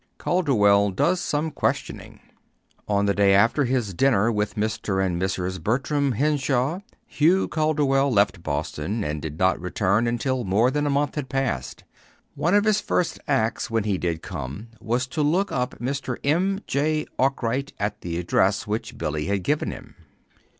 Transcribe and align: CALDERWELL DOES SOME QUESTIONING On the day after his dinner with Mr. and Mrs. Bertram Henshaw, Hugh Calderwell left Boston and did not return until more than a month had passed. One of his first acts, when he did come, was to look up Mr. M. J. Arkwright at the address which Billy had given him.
CALDERWELL 0.17 0.89
DOES 0.89 1.19
SOME 1.21 1.51
QUESTIONING 1.51 2.21
On 2.87 3.05
the 3.05 3.13
day 3.13 3.35
after 3.35 3.65
his 3.65 3.93
dinner 3.93 4.31
with 4.31 4.55
Mr. 4.55 4.99
and 5.05 5.21
Mrs. 5.21 5.61
Bertram 5.61 6.13
Henshaw, 6.13 6.79
Hugh 7.05 7.47
Calderwell 7.47 8.11
left 8.11 8.41
Boston 8.41 9.03
and 9.03 9.21
did 9.21 9.37
not 9.37 9.59
return 9.61 10.07
until 10.07 10.43
more 10.43 10.71
than 10.71 10.87
a 10.87 10.89
month 10.89 11.13
had 11.13 11.29
passed. 11.29 11.83
One 12.33 12.55
of 12.55 12.65
his 12.65 12.81
first 12.81 13.19
acts, 13.27 13.69
when 13.69 13.83
he 13.83 13.99
did 13.99 14.23
come, 14.23 14.69
was 14.79 15.05
to 15.05 15.21
look 15.21 15.51
up 15.51 15.75
Mr. 15.77 16.17
M. 16.23 16.61
J. 16.65 17.05
Arkwright 17.19 17.71
at 17.77 18.01
the 18.01 18.17
address 18.17 18.65
which 18.65 18.97
Billy 18.97 19.25
had 19.27 19.43
given 19.43 19.69
him. 19.69 19.93